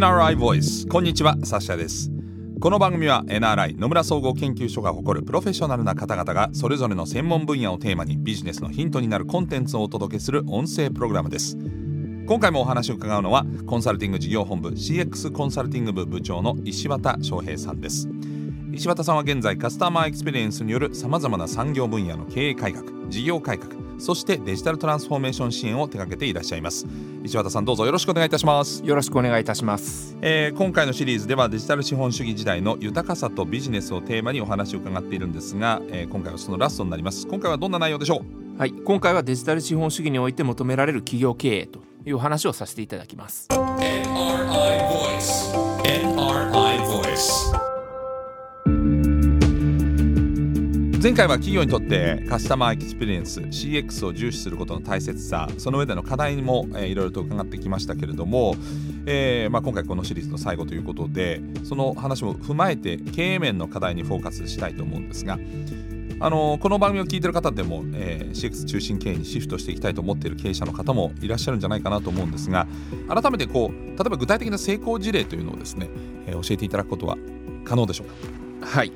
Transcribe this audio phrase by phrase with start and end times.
[0.00, 2.10] NRI Voice こんにちはサッシャです。
[2.58, 11.58] この番組は NRI 野村総合研究所が誇るプロフェッショナルな方々がそれぞれの専門分野をテーマにビジネスのヒントになるコンテンツをお届けする音声プログラムです。
[12.26, 18.08] 今回もお話を伺うのはコンサルティング事業本部 CX コンサルティング部部長の石渡翔平さんです。
[18.72, 26.86] 石渡さんは現在カスタマーエクスペリエンスによるさまざまな産業分野の経営改革事業改革そしてデジタルトランスフォーメーション支援を手掛けていらっしゃいます。
[27.22, 28.82] 石渡さんどうぞよろしくお願いいたします。
[28.84, 37.26] よろしくお願いいたします、えー今回のシリーズではデジタル資本主義時代の豊かさとビジネスをテーマにお話を伺っているんですが、えー今回はそのラストになります。
[37.26, 38.22] 今回はどんな内容でしょ
[38.56, 38.58] う？
[38.58, 43.48] はい、今回はデジタル資本主義において求められる企業経営というお話をさせていただきます。
[43.50, 44.08] NRI
[44.88, 45.69] Voice
[51.02, 58.54] 前回は企業にとってカスタマーエクスペリエンス CX を重視することの大切さその上での課題にも、えーいろいろと伺ってきましたけれども、
[59.06, 65.38] えーまあ、今回このシリーズの最後ということでその話も踏まえて経営面の課題にフォーカスしたいと思うんですが
[66.22, 72.66] あのこの番組を聞いてる方でも、えー CX 中心経営にシフトしていきたいと思っている経営者の方もいらっしゃるんじゃないかなと思うんですが
[73.08, 75.88] 改めてこう例えば具体的な成功事例というのをですね、
[76.26, 77.16] えー教えていただくことは
[77.64, 78.66] 可能でしょうか？
[78.66, 78.92] はい。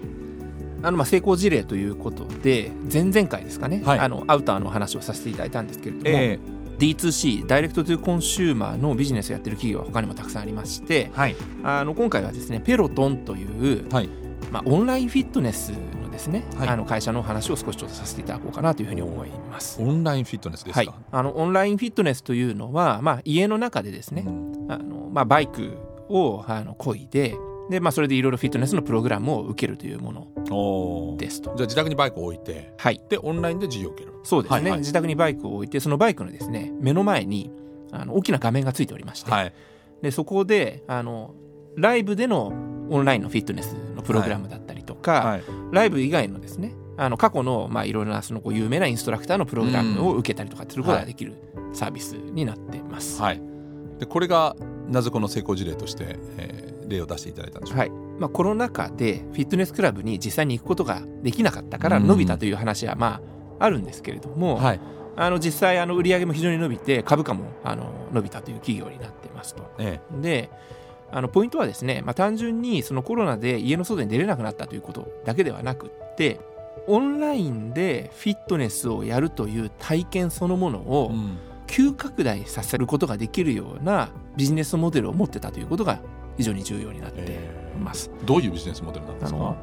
[0.85, 3.99] あのまあ成功事例ということで前々回ですかね、はい。
[3.99, 6.39] あのアウターの話をさせていただいたんですけれども、え
[6.79, 11.37] D2C Direct to Consumer のビジネスをやってる企業は他にもたくさんありましてーはい。
[11.63, 14.09] あの今回はですねペロトンという、はい。
[14.51, 16.69] まあ、オンラインフィットネスのですね、はい。
[16.69, 19.81] あの会社の話を少しちょっとさせていただこうかなというふうに思います。
[19.81, 24.67] オンラインフィットネスですか、はい、あのオンラインフィットネスというのは、まあ、家の中でですね、うん。
[24.71, 25.77] あのまあ、バイク
[26.09, 27.35] をあの漕いで
[27.71, 31.17] で、まあ、それでいろいろフィットネスのプログラムを受けるというもの。
[31.17, 31.55] ですと。
[31.57, 34.15] じゃあ自宅にバイクを置いてはい、でオンラインで授業を受ける。
[34.25, 34.81] そうですね、はいはい。
[34.81, 37.51] 自宅にバイクを置いてそのバイクのですね目の前に
[37.93, 39.53] あの大きな画面がついておりまして、はい。
[40.03, 41.35] でそこであの
[41.77, 42.53] ライブでの
[42.91, 45.43] オンラインのフィットネスのプログラムだったりとか、はい。
[45.73, 51.35] ライブ以外のですねあの過去のまあいろいろなそのこう有名なインストラクターのプログラムを受けたりとかすることができる
[51.73, 53.21] サービスになってます。
[53.21, 53.41] はい。
[53.99, 54.55] でこれが
[54.89, 57.81] なぜこの成功事例として、えー例を出していただいたんでしょうか？
[57.81, 57.91] はい。
[58.19, 63.23] まあ、コロナ禍でフィットネスクラブに実際に行くことができなかったから伸びたという話はま
[63.59, 64.81] ああるんですけれども、はい。
[65.17, 69.63] あの実際あの売り上げも非常に伸びて株価もあの伸びたという企業になってますと。
[69.79, 70.51] えで
[71.11, 76.39] あのポイントはですね、まあ、単純にそのコロナで家の外に出れなくなったということだけではなくって
[76.87, 81.39] オンラインでフィットネスをやるという体験そのものえをうん。
[81.67, 86.01] 急拡大させることができるようなビジネスモデルを持ってたということが
[86.37, 88.11] 非常に重要になってえいます。
[88.23, 89.57] ーどういうビジネスモデルなんですか？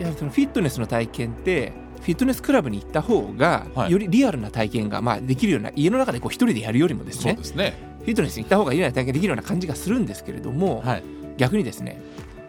[0.00, 3.92] いやそのフィットネスの体験ってフィットネスクラブに行った方が、はい。
[3.92, 7.74] よりリアルな体験が、まあ、できるような家の中でこう一人でやるよりもですそうねですね。
[8.00, 11.02] フィットネスに行った方がリアルな体験できるような感じがするんですけれども、はい。
[11.36, 12.00] 逆にですね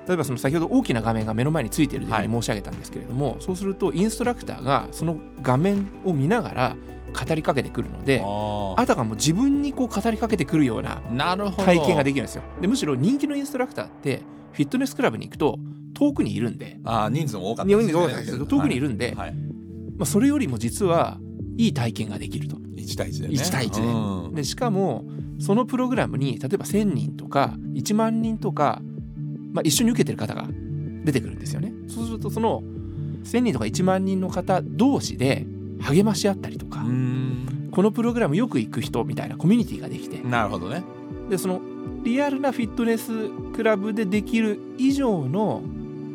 [0.10, 6.76] 例えばその先ほど大きな画面が目の前についているというふうに申し上げたんですけれども、そうするとインストラクターがその画面を見ながら
[7.28, 11.04] 語りかけてくるのでああたかも自分にこう語りかけてくるような
[11.58, 12.42] 体験ができるんですよ。
[12.60, 15.60] でむしろ人気のインストラクターってフィットネスクラブに行くと
[15.94, 17.70] 遠くにいるんで、あー人数も多かった。
[17.70, 19.34] 日本に多かったですけど遠くにいるんで、はい。
[19.98, 21.20] まあ、それよりも実は
[21.58, 22.56] いい体験ができると。
[22.56, 23.34] 1対1でね。
[23.36, 24.36] 1対1でうん。
[24.36, 25.06] でしかも
[25.40, 28.82] そのプログラムに例えば1,000人とか1万人とか、
[29.52, 30.48] まあ、一緒に受けてる方が
[31.04, 31.74] 出てくるんですよね。
[31.88, 32.64] そうするとその
[33.24, 35.46] 1,000人とか1万人の方同士で
[35.82, 40.84] 励まし合ったりとか、うんこのプログラムよく行く人みたいなコミュニティができてなるほどね
[41.30, 41.62] でその
[42.04, 45.62] リアルなフィットネスクラブでできる以上の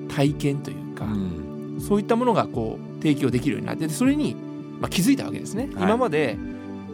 [0.09, 1.45] 体験というか、うん
[1.81, 4.35] そういったものがこう提供できるようになってでそれに、
[4.81, 5.65] まあ、気づいたわけですね。
[5.75, 6.39] はい今まで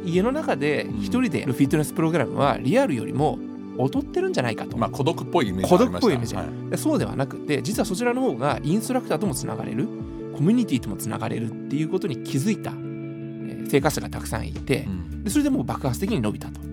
[0.04, 3.38] 家の中で一人でやるフィットネスプログラムはリアルよりも
[3.78, 6.34] 劣ってるんじゃないかと、まあ孤独っぽいイメージ孤独っぽいイメージ。
[6.34, 6.70] はい。
[6.70, 9.88] でそうではなくて実はそちらの方がインストラクターともつながれる。
[10.34, 15.24] コミュニティともつながれるっていうことに気づいた、えー生活者がたくさんいてうん。
[15.24, 16.60] でそれでもう爆発的に伸びたと。
[16.60, 16.66] は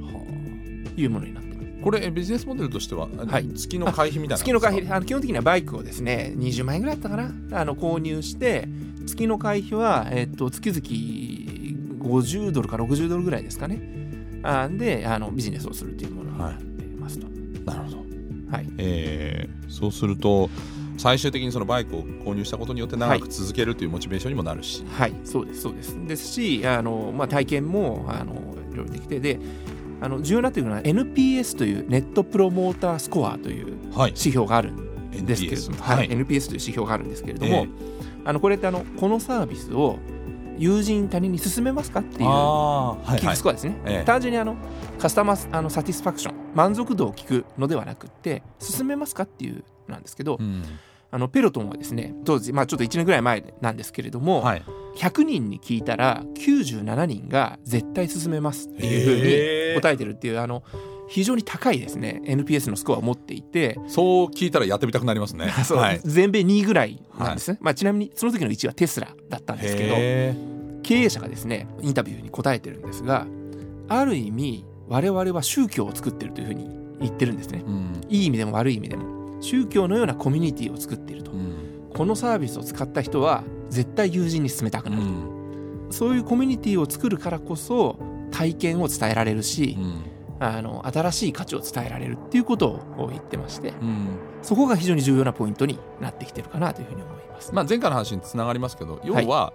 [0.96, 1.68] いうものになってます。
[1.80, 3.48] あこれえビジネスモデルとしては、はい。
[3.54, 4.82] 月の会費みたいな月の会費。
[4.84, 7.60] 費あの基本的にはバイクをですね20万円ぐらいだったかな。
[7.60, 8.68] あの購入して
[9.06, 10.80] 月の会費は、えっと月々
[12.04, 13.82] 50ドルか60ドルぐらいですかね。
[14.44, 16.28] あであのビジネスをするというもの。
[16.28, 16.77] になってい
[17.08, 17.28] ますと。
[17.66, 17.98] なるほど、
[18.52, 18.68] はい。
[18.78, 20.50] えーそうすると
[20.98, 25.96] 最終的にそのバイクを購入したことによって長く続けるというモチベーションにもなるし、はい、そうです、そうです。
[26.08, 28.34] ですし、あのまあ、体験もあの
[28.72, 29.40] いろいろできて、で、
[30.02, 34.10] あの重要になってくるのは NPS というネットプロモータースコアというはい。
[34.10, 35.98] 指標があるんですけれども、NPS はい。
[35.98, 36.10] はい。
[36.10, 37.70] NPS という指標があるんですけれども、え
[38.26, 40.00] あのこれってあのこのサービスを
[40.58, 44.04] 友人他人に勧めますかっていうキックスコアですね、ええ。
[44.04, 44.56] 単純にあの
[44.98, 50.64] カスタマーあのサティスファクション満足度を聞くのではなくって進めますかっていうなんですけど、うん。
[51.10, 54.64] あのペロトンはですね当時、まあ、ちょっと1年ぐらい前なんですけれども、はい。
[54.98, 60.64] 100人に聞いたら97人が絶対進めますっていうふうに答えてるっていうあの
[61.08, 65.46] 非常に高いですね NPS のスコアを持っていて、そう聞いたらやってみたくなりますね。
[65.54, 66.02] はい。
[66.04, 70.36] 全米2位ぐらいなんですね、まあ、ちなみにその時の1位はテスラだったんですけどへ
[70.82, 73.28] 経営者がですねインタビューに答えてるんですが
[73.88, 76.70] ある意味我々は宗教を作ってるというふうに
[77.00, 77.64] 言ってるんですね。
[77.66, 78.02] ーうん。
[78.10, 79.42] いい意味でも悪い意味でも。
[79.42, 81.32] 宗教のようなコミュニティを作っていると。
[81.32, 81.90] うん。
[81.94, 85.88] このサービスを使った人は絶対友人に勧めたくなる、うん。
[85.90, 87.98] そういうコミュニティを作るからこそ
[88.32, 92.68] 体験を伝えられるし、うんあの新しい価値を伝えられるっていうこと
[92.98, 94.08] を言ってましてうん。
[94.42, 97.54] そこが非常に重要なポイントになってきてるかなというふうに思います。
[97.54, 99.54] まあ、前回の話につながりますけど要は、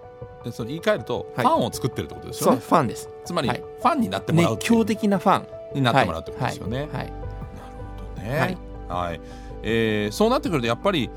[0.51, 1.45] その言い換えるとフはい。
[1.53, 3.09] ァンを作ってるってことですよね、ファンです。
[3.25, 3.59] つまり、はい。
[3.59, 5.47] ファンになってもらう熱狂的なファン。
[5.73, 6.81] になってもらうってことですよね。
[6.81, 7.09] はい、なる
[8.15, 8.39] ほどね。
[8.39, 8.57] はい。
[9.07, 9.21] はい。
[9.63, 11.09] えーそうなってくるとやっぱり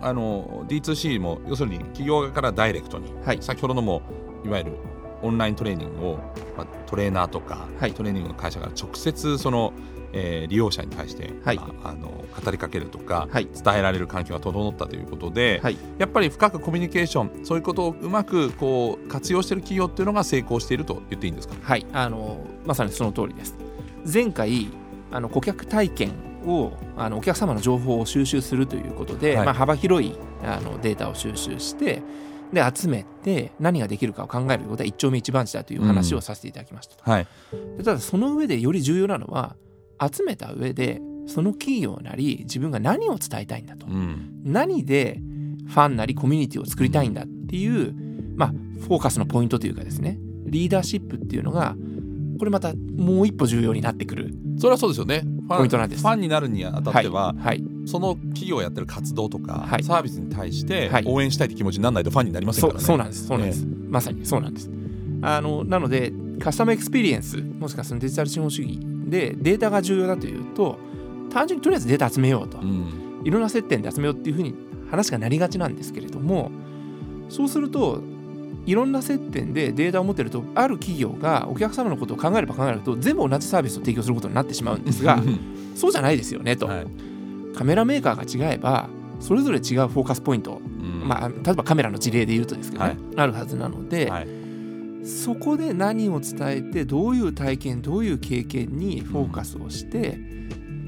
[0.00, 3.38] あの D2C も要するに企業側からダイレクトに、はい。
[3.42, 4.00] 先ほどのも
[4.46, 4.72] いわゆる
[5.22, 6.14] オンライントレーニングを、
[6.56, 7.92] まあ、トレーナーとか、はい。
[7.92, 9.72] トレーニングの会社が直接その、
[10.12, 11.56] えー利用者に対して、はい。
[11.56, 13.48] まあ、あの語りかけるとか、はい。
[13.52, 15.76] 伝えられる環境が整ったということで、はい。
[15.98, 21.54] やっぱり深くコミュニケーションそういうことをうまくこう活用している企業っていうのが成功していると言っていいんですか？
[21.60, 23.54] はい、あのまさにその通りです。
[24.10, 24.68] 前回
[25.10, 26.12] あの顧客体験
[26.46, 29.44] をあのお客様の情報を収集するということで、はい。
[29.46, 32.02] まあ、幅広いあのデータを収集して
[32.52, 37.26] で集めて何ができるかを考えることは一丁目一番地だという話をさせていただきましたと、はい、
[37.76, 39.56] でただその上でより重要なのは
[40.00, 44.40] 集めた上でその企業なり自分が何を伝えたいんだと、うん。
[44.44, 45.20] 何で
[45.68, 47.94] ファンなりコミュニティを作りたいんだっていう、
[48.34, 48.48] まあ、
[48.80, 50.18] フォーカスのポイントというかですね。
[50.46, 51.76] リーダーシップっていうのが
[52.38, 54.34] これまたもう一歩重要になってくる。
[54.58, 55.20] それはそうですよね。
[55.20, 56.02] ファンポイントなんです。
[56.02, 59.82] ファンになるにあたっては、はい、はい、その企業がやってる活動とか、はい。
[59.82, 61.04] サービスに対してはい。
[61.06, 62.84] 応援したいって気持ちにならないとファンになりませんからね。
[62.84, 63.26] そうなんです。
[63.26, 64.26] そうなんです、まさに。
[64.26, 64.70] そうなんです。
[65.22, 70.78] あのなのでカスタマーエクスペリエンスもしくはそのデジタル資本主義でデータが重要だというと
[71.30, 73.22] 単純にとりあえずデータ集めようと、うん。
[73.24, 74.54] いろんな接点で集めようっていうふうに
[74.90, 76.50] 話がなりがちなんですけれども
[77.28, 78.02] そうすると
[78.64, 85.20] いろんな接点でデータを持ってるとある企業がお客様のことを考えれば考えると全部同じサービスを提供することになってしまうんですが
[85.74, 86.86] そうじゃないですよねと、はい
[87.58, 88.88] カメラメーカーが違えば
[89.18, 91.08] それぞれ違うフォーカスポイント、うん。
[91.08, 92.98] まあ、例えばカメラの事例で言うとですけどね、はい。
[93.16, 94.28] あるはずなので、はい。
[95.04, 100.20] そこで何を伝えてどういう体験どういう経験にフォーカスをして、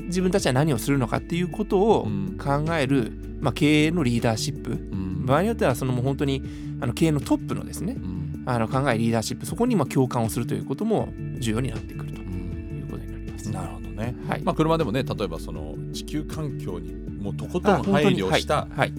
[0.05, 2.39] 自分たちは何をするのかっていうことをうん。
[2.39, 4.71] 考える、まあ、経営のリーダーシップ。
[4.71, 5.27] うん。
[5.27, 6.45] 場合によってはそのもう本当に
[6.81, 8.45] あの経営のトップのですねうん。
[8.47, 11.09] あの考えリーダーシップそこにまあ共感をするということも
[11.41, 12.79] 重要になってくるとうん。
[12.79, 13.51] いうことになります。
[13.51, 14.17] なるほどね。
[14.29, 14.43] はい。
[14.43, 18.93] まあ、車でもね例えばその地球環境にもうとことん配慮した、はいはい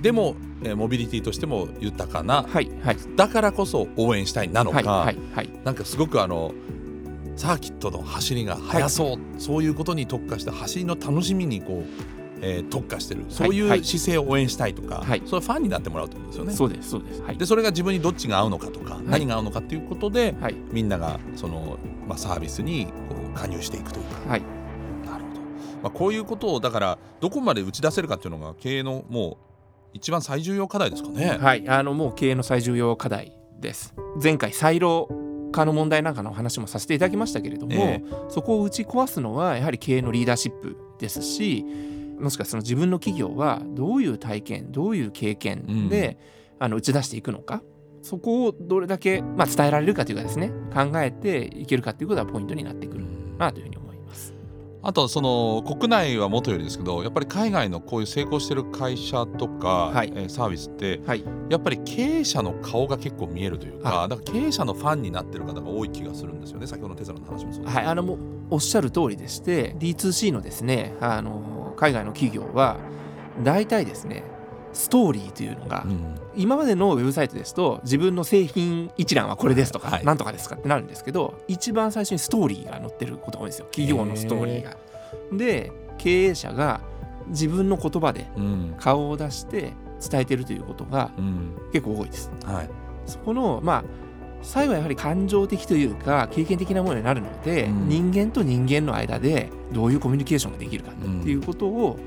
[0.00, 2.96] でも、えーモビリティとしても豊かなはいはい。
[3.16, 5.50] だからこそ応援したいなのか、はいはいはい。
[5.64, 6.52] なんかすごくあの
[7.36, 12.04] サーキットの走りが速そう、そういうことに特化した走りの楽しみにこう、
[12.40, 13.80] えー特化してるそういはい。
[13.80, 15.22] う姿勢を応援したいとか、はい。
[15.24, 16.52] そういうファンになってもらうってことですよね。
[16.52, 17.22] そうですそうです。
[17.22, 17.36] はい。
[17.36, 20.56] でそれが自分にどっちが合うのかとか、何が合うのかっていうことではい。
[20.72, 24.30] みんながその、まあ、サービスにこう加入していくというか。
[24.30, 24.42] はい。
[25.04, 25.40] なるほど、
[25.82, 29.52] まあ、こういうことをだからどこまで打ち出せるかっていうのが経営のもう
[29.94, 31.38] 一番最重要課題ですかね。
[31.40, 33.94] はい、あのもう経営の最重要課題です。
[34.22, 35.08] 前回サイロ
[35.52, 41.64] 化の問題なんかのお話もさせていただきましたけれども、えそこを打ち壊すのはやはり経営のリーダーシップですし
[42.18, 46.18] もしくはその自分の企業はどういう体験どういう経験で、
[46.58, 47.62] あの打ち出していくのか。
[48.02, 50.50] そこをどれだけ、まあ、伝えられるかというかですね。
[50.74, 53.04] 考えていけるかということがポイントになってくる
[53.42, 54.34] なというふうに思います。
[54.84, 60.12] あとその国内はもとよりですけどやっぱり海外のこういう成功してる会社とか、はい。
[60.14, 64.08] えーサービスってはい、やっぱり経営者の顔が結構見えるというかあ。
[64.08, 66.66] だから経営者のファンになってる方が多い気がするんですよね。
[66.66, 68.18] 先ほどのテスラの話もそうですはい、あのもう
[68.50, 72.78] おっしゃる通りでして D2C のですねあの海外の企業は
[73.42, 74.24] 大体ですね
[74.72, 76.14] ストーリーというのが、うん。
[76.34, 80.04] 今までのウェブサイトですと自分の製品一覧はこれですとか、はい。
[80.04, 83.66] なんとかですかってなるんですけど一番最初にストーリーが載ってることが多いんですよ。
[83.66, 84.76] 企業のストーリーが。
[85.32, 86.80] で経営者が
[87.28, 88.74] 自分の言葉でうん。
[88.78, 89.74] 顔を出して
[90.10, 91.56] 伝えてるということがうん。
[91.72, 92.30] 結構多いです。
[92.44, 92.70] はい。
[93.06, 93.84] そこのまあ
[94.42, 97.88] 最後はやはり感情的というか経験的なものになるので、うん。
[97.88, 101.98] 人間と人間の間でどういうコミュニケーションができるかっていうことを、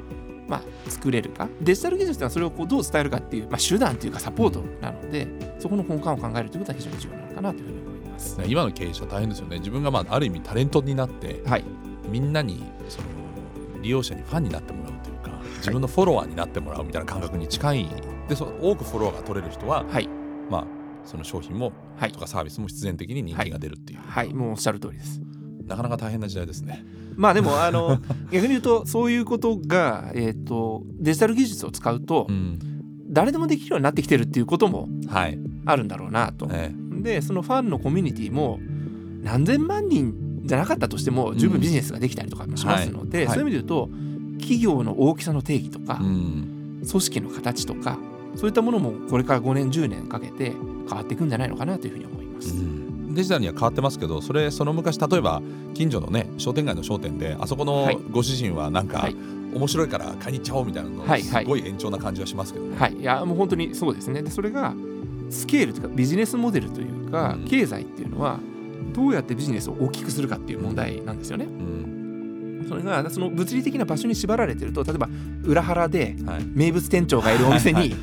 [0.47, 1.49] まあ、作れるか？
[1.61, 5.27] デジタル技術というのはそれをこうどう伝えるかっていう、まあ、手段というかサポートなので、
[5.59, 8.41] そこの根幹を考えるということは非常に重要なのかなというふうに思います。
[8.45, 9.57] 今の経営者大変ですよね。
[9.59, 11.63] 自分がまあある意味タレントになってはい、
[12.09, 13.07] みんなにその
[13.81, 17.89] 利用者にファンになってもらうというか自分のフォロワーになってもらうみたいな感覚に近い。
[18.27, 20.07] でそ多くフォロワーが取れる人は、はい。
[20.49, 20.67] まあ
[21.05, 22.11] その商品もはい。
[22.11, 24.33] とかサービスも必然的に人気が出るっていう、はい。
[24.33, 25.21] もうおっしゃる通りです。
[25.65, 26.83] なかなか大変な時代ですね。
[27.15, 27.99] まあでもあの
[28.31, 32.59] 逆に言うとそういうことが、えー、とデジタル技術を使うとうん、
[33.07, 36.47] 誰でもできるようになってきてるっていうこともはい、あるんだろうなと。
[36.51, 38.59] えでそのファンのコミュニティも
[39.21, 43.27] 何千万人じゃなかったとしても十分ビジネスができたりとかもしますので、はい。
[43.27, 43.35] はい。
[43.35, 43.89] そういう意味で言うと
[44.39, 47.99] 企業の大きさの定義とか、うん、組織の形とか
[48.35, 52.53] そういったものもこれから5年10年かけて変わっていくんじゃないのかなというふうに思います。
[53.15, 55.41] デジタルには変わってますけどそれその昔例えば
[55.73, 57.97] 近所のね商店街の商店であそこのはい。
[58.11, 59.15] ご主人はなんか、はい。
[59.53, 62.77] 面白いから買いに行っちゃおうみたいなのはいすごい延長な感じはしますけどね。
[62.77, 64.21] はい、いやもう本当にそうですね。
[64.21, 64.73] でそれが
[65.29, 67.45] スケールというかビジネスモデルというか、うん。
[67.47, 68.39] 経済っていうのは
[68.93, 71.45] どうやってビジネスを大きくするかっていう問題なんですよね。
[71.45, 72.65] うん。
[72.67, 75.07] それがその物理的な場所に縛られてると例えば
[75.43, 76.45] 裏腹ではい。
[76.53, 77.95] 名物店長がいるお店はいに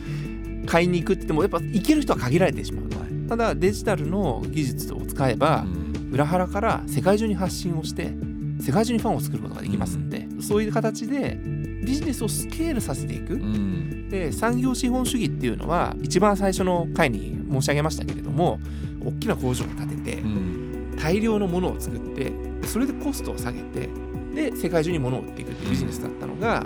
[0.66, 2.92] 買いに行くって言ってもやっぱ行ける人は限られてしまう
[3.29, 5.93] ただデジタルの技術を使えばうん。
[6.12, 8.12] 裏腹から世界中に発信をして
[8.61, 11.38] 世界中にファンを作ることができますんで、そういう形で
[11.85, 14.09] ビジネスをスケールさせていく、うん。
[14.11, 18.61] で産業資本主義っていうのは一番最初の回に申し上げましたけれども
[19.05, 20.97] 大きな工場を建ててうん。
[21.02, 22.31] 大量のものを作って
[22.64, 23.88] それでコストを下げて
[24.35, 26.64] で世界中に物を売っていくっていうビジネスだったのが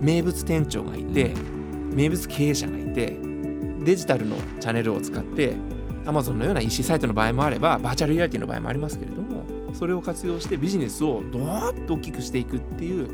[0.00, 1.34] 名物店長がいて
[1.92, 3.18] 名物経営者がいて
[3.84, 5.54] デジタルのチャンネルを使って
[6.08, 13.08] Amazon のような EC サイトの場合もあればバーチャルリアリティの場合もありますけれどもそれを活用してビジネスをどーっと大きくしていくっていう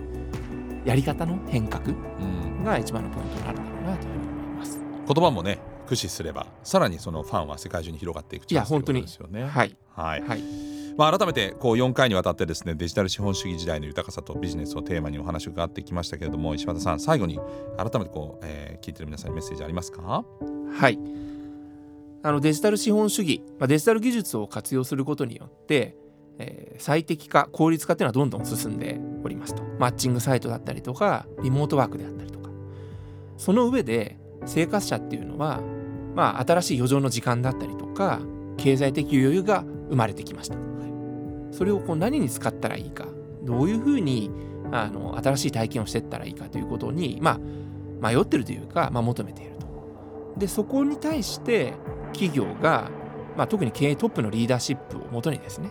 [0.84, 4.78] やり方の変革うんが一番のポイントになるんだろうなというふうに思います。
[5.06, 9.44] 言葉もね駆使すればさらにそのファンは世界中に広がっていくチャンスということですよね。
[9.44, 10.42] はい、はいはい
[10.96, 17.40] まあ、改めてこう4回にわたってですねデジタル資本主義時代の豊かさとビジネスをテーマにお話を伺ってきましたけれども石渡さん最後に
[17.76, 20.24] 改めてこう、えー聞いてる皆さんにメッセージありますか？
[20.78, 20.98] はい。
[22.24, 25.94] あのデジタル資本主義、まあ、デジタル技術を活用することによって、
[26.38, 29.62] えー最適化、効率化っていうのはどんどん進んでおりますと。
[29.78, 32.50] マッチングサイトだったりとか、リモートワークであったりとか。
[33.36, 35.60] その上で、生活者っていうのは、
[36.16, 38.20] まあ、新しい余剰の時間だったりとか、
[38.56, 40.56] 経済的余裕が生まれてきました。
[41.52, 43.06] それをこう何に使ったらいいか、
[43.44, 44.30] どういうふうに
[44.72, 47.38] あの新しい体験をしていったらいいかということに、ま
[48.02, 49.66] あ、迷ってるというか、まあ、求めていると。
[50.36, 51.74] でそこに対して
[52.14, 52.90] 企業が、
[53.36, 55.70] まあ、特に経営トップのリーダーシップをもとにですね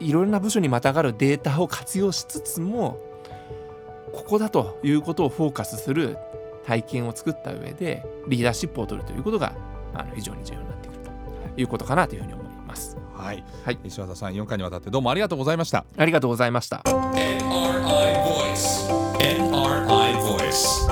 [0.00, 2.98] いろんな部署にまたがるデータを活用しつつも
[4.12, 6.16] ここだということをフォーカスする
[6.64, 9.52] 体験を作った上でリーダーシップを取るということが
[9.94, 12.96] あの非常に重要になってくるということかなというふうに思います。
[13.14, 13.78] はい、はい。
[13.84, 15.84] 石渡さん4回にわたってどうもありがとうございました。
[15.96, 16.78] ありがとうございました。
[16.78, 17.42] NRI
[18.24, 20.91] Voice NRI Voice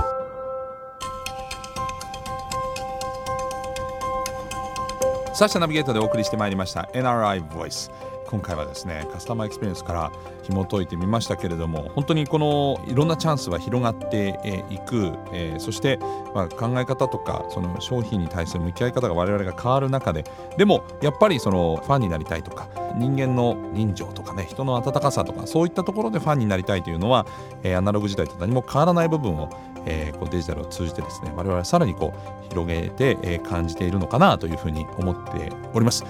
[5.40, 7.90] サッシャナビゲーターでお送りしてまいりました NRI Voice
[8.26, 15.96] 今回はですねカスタマーエクスペリエンスから紐解いてみましたけれども本当にこのいろんなチャンスは広がっていく、えーそして、
[16.34, 20.26] まあ、考え方とかその商品に対する向き合い方が我々が変わる中で
[20.58, 27.26] でもやっぱりそのファンになりたいとか人間の人情とかね人の温かさとかそういったところでファンになりたいというのは、
[27.62, 29.48] えーアナログ時代と何も変わらない部分を、
[29.86, 36.04] えーこうデジタルを通じてですね我々はさらにこう広げて、えー感じているのかなというふうに思っております。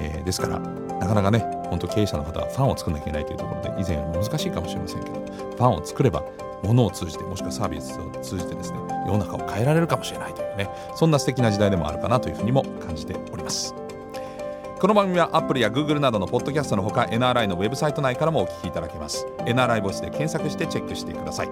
[0.00, 6.24] えーですからなかなかね本当経営者の方はファンを作らなきゃいけないというところで以前より難しいかもしれませんけどファンを作れば
[6.62, 13.74] 物を通じてもしくはサービスを通じてですね世の中を変えられるかもしれないというねそんな素敵な時代でもあるかなというふうにも感じております。
[14.80, 19.26] この番組は Apple や Google などのポッドキャストのほか NRI のウェブサイト内からもお聞きいただけます。
[19.40, 21.48] NRI ボイスで検索してチェックしてください。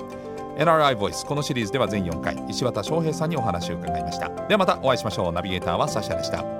[0.56, 4.28] NRI ボイスこのシリーズでは全4回石渡翔平さんにお話を伺いました。
[4.46, 5.32] ではまたお会いしましょう。
[5.32, 6.55] ナビゲーターはサシャでした。